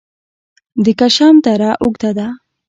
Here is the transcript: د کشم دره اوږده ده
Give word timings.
د 0.83 0.85
کشم 0.99 1.35
دره 1.45 1.71
اوږده 1.83 2.11
ده 2.17 2.27